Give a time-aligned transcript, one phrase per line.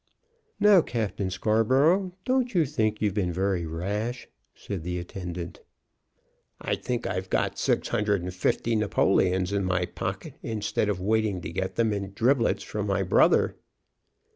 [0.59, 5.61] "Now, Captain Scarborough, don't you think you've been very rash?" said the attendant.
[6.59, 11.39] "I think I've got six hundred and fifty napoleons in my pocket, instead of waiting
[11.41, 13.57] to get them in driblets from my brother."